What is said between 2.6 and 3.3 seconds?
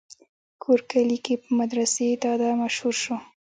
مشهور شو